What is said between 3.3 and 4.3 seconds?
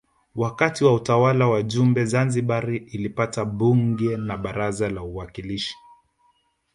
Bunge